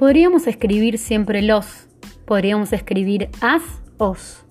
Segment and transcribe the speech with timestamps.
[0.00, 1.86] Podríamos escribir siempre los,
[2.24, 3.62] podríamos escribir as,
[3.98, 4.46] os,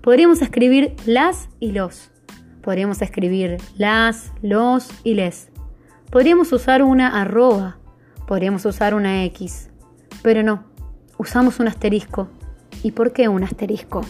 [0.00, 2.10] podríamos escribir las y los,
[2.62, 5.50] podríamos escribir las, los y les,
[6.10, 7.76] podríamos usar una arroba,
[8.26, 9.68] podríamos usar una X,
[10.22, 10.64] pero no,
[11.18, 12.30] usamos un asterisco.
[12.82, 14.00] ¿Y por qué un asterisco?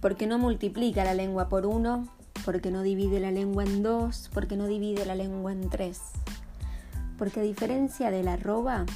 [0.00, 2.08] Porque no multiplica la lengua por uno,
[2.44, 6.00] porque no divide la lengua en dos, porque no divide la lengua en tres.
[7.18, 8.86] Porque a diferencia de la arroba,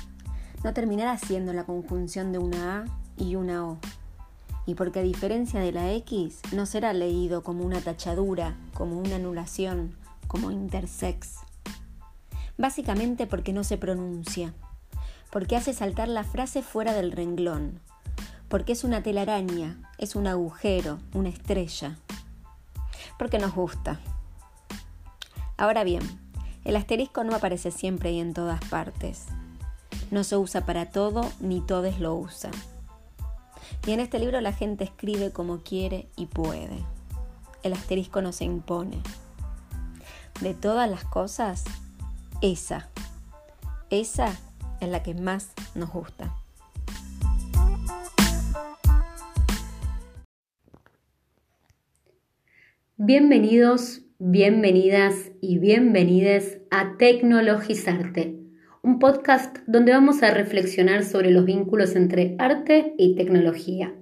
[0.62, 2.85] no terminará siendo la conjunción de una A
[3.19, 3.79] y una O.
[4.67, 9.17] Y porque a diferencia de la X, no será leído como una tachadura, como una
[9.17, 9.95] anulación,
[10.27, 11.41] como intersex.
[12.57, 14.55] Básicamente porque no se pronuncia,
[15.31, 17.81] porque hace saltar la frase fuera del renglón,
[18.48, 21.98] porque es una telaraña, es un agujero, una estrella,
[23.19, 24.00] porque nos gusta.
[25.56, 26.03] Ahora bien,
[26.65, 29.27] el asterisco no aparece siempre y en todas partes.
[30.11, 32.53] No se usa para todo, ni todos lo usan.
[33.87, 36.84] Y en este libro la gente escribe como quiere y puede.
[37.62, 39.00] El asterisco no se impone.
[40.41, 41.65] De todas las cosas,
[42.41, 42.89] esa,
[43.91, 44.37] esa
[44.81, 46.34] es la que más nos gusta.
[52.97, 58.37] Bienvenidos, bienvenidas y bienvenides a Tecnologizarte,
[58.84, 63.92] un podcast donde vamos a reflexionar sobre los vínculos entre arte y tecnología.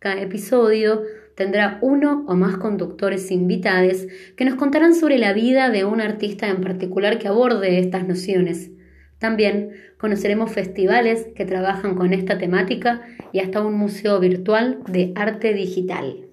[0.00, 1.00] Cada episodio
[1.34, 6.50] tendrá uno o más conductores invitados que nos contarán sobre la vida de un artista
[6.50, 8.70] en particular que aborde estas nociones.
[9.18, 13.00] También conoceremos festivales que trabajan con esta temática
[13.32, 16.29] y hasta un museo virtual de arte digital.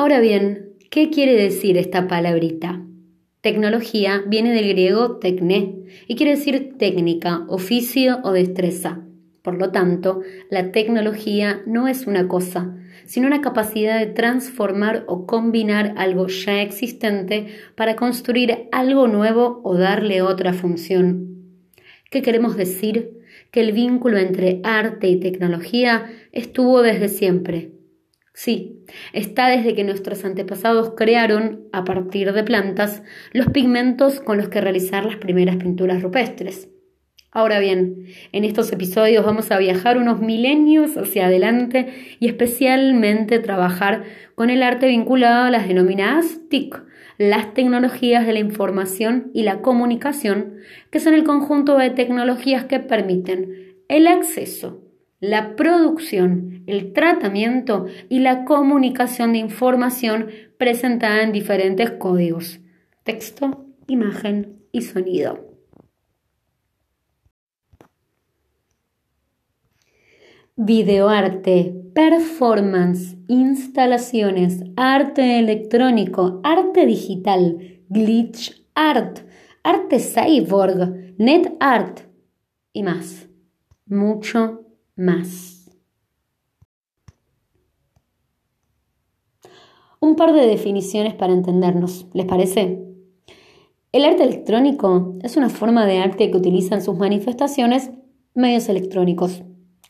[0.00, 2.80] Ahora bien, ¿qué quiere decir esta palabrita?
[3.42, 5.74] Tecnología viene del griego tecné
[6.08, 9.04] y quiere decir técnica, oficio o destreza.
[9.42, 12.74] Por lo tanto, la tecnología no es una cosa,
[13.04, 19.76] sino una capacidad de transformar o combinar algo ya existente para construir algo nuevo o
[19.76, 21.58] darle otra función.
[22.10, 23.18] ¿Qué queremos decir?
[23.50, 27.72] Que el vínculo entre arte y tecnología estuvo desde siempre,
[28.42, 33.02] Sí, está desde que nuestros antepasados crearon, a partir de plantas,
[33.34, 36.70] los pigmentos con los que realizar las primeras pinturas rupestres.
[37.32, 44.04] Ahora bien, en estos episodios vamos a viajar unos milenios hacia adelante y especialmente trabajar
[44.34, 46.82] con el arte vinculado a las denominadas TIC,
[47.18, 50.54] las tecnologías de la información y la comunicación,
[50.90, 54.89] que son el conjunto de tecnologías que permiten el acceso,
[55.20, 62.60] la producción, el tratamiento y la comunicación de información presentada en diferentes códigos,
[63.04, 65.46] texto, imagen y sonido.
[70.56, 79.20] Videoarte, performance, instalaciones, arte electrónico, arte digital, glitch art,
[79.62, 82.00] arte cyborg, net art
[82.72, 83.28] y más.
[83.86, 84.59] Mucho
[85.00, 85.70] más.
[89.98, 92.84] Un par de definiciones para entendernos, ¿les parece?
[93.92, 97.90] El arte electrónico es una forma de arte que utiliza en sus manifestaciones
[98.34, 99.42] medios electrónicos.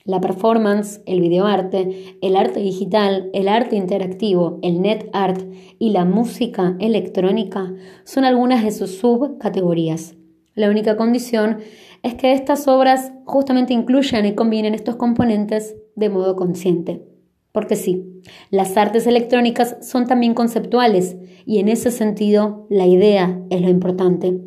[0.05, 5.43] La performance, el videoarte, el arte digital, el arte interactivo, el net art
[5.79, 7.73] y la música electrónica
[8.05, 10.15] son algunas de sus subcategorías.
[10.55, 11.59] La única condición
[12.03, 17.05] es que estas obras justamente incluyan y combinen estos componentes de modo consciente.
[17.53, 21.17] Porque sí, las artes electrónicas son también conceptuales
[21.47, 24.41] y en ese sentido la idea es lo importante.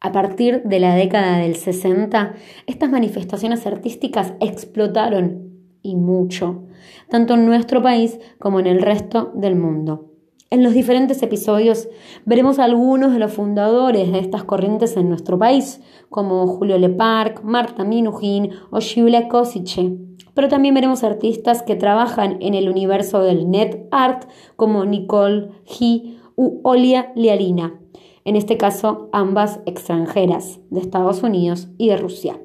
[0.00, 2.34] A partir de la década del 60,
[2.66, 5.48] estas manifestaciones artísticas explotaron
[5.82, 6.66] y mucho,
[7.08, 10.07] tanto en nuestro país como en el resto del mundo.
[10.50, 11.88] En los diferentes episodios
[12.24, 17.84] veremos algunos de los fundadores de estas corrientes en nuestro país, como Julio Leparc, Marta
[17.84, 19.98] Minujín o Giulia Kosice.
[20.32, 26.16] Pero también veremos artistas que trabajan en el universo del net art, como Nicole G.
[26.34, 27.78] u Olia Lialina,
[28.24, 32.40] en este caso ambas extranjeras, de Estados Unidos y de Rusia.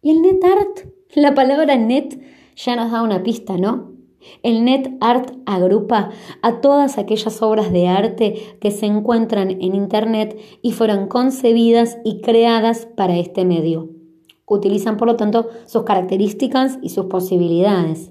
[0.00, 0.88] ¿Y el net art?
[1.14, 2.18] La palabra net
[2.56, 3.89] ya nos da una pista, ¿no?
[4.42, 6.10] El Net Art agrupa
[6.42, 12.20] a todas aquellas obras de arte que se encuentran en Internet y fueron concebidas y
[12.20, 13.90] creadas para este medio.
[14.46, 18.10] utilizan por lo tanto sus características y sus posibilidades.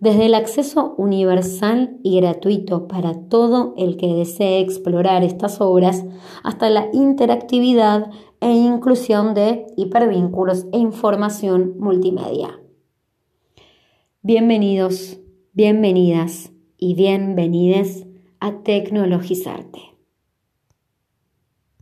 [0.00, 6.04] Desde el acceso universal y gratuito para todo el que desee explorar estas obras,
[6.44, 8.10] hasta la interactividad
[8.40, 12.60] e inclusión de hipervínculos e información multimedia.
[14.22, 15.18] Bienvenidos,
[15.58, 18.06] bienvenidas y bienvenides
[18.38, 19.80] a Tecnologizarte.